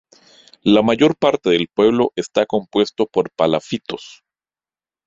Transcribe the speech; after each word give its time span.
La 0.63 0.81
mayor 0.81 1.15
parte 1.15 1.51
del 1.51 1.67
pueblo 1.71 2.11
está 2.15 2.47
compuesto 2.47 3.05
por 3.05 3.29
palafitos. 3.33 4.23